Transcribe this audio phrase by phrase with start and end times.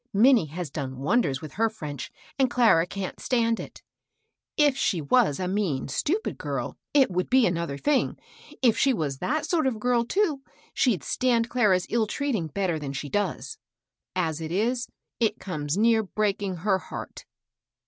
[0.13, 3.83] Minnie has done wonders with her French, and Clara can't stand it.
[4.57, 8.17] If she was a mean, stupid girl, it would be another thing.
[8.63, 10.03] If she was that sort of 36 MABEL ROSS.
[10.03, 10.41] girl, too,
[10.73, 13.59] she'd stand Clara's ill treating better than she does.
[14.15, 14.87] As it is,
[15.19, 17.25] it comes near breaking her heart."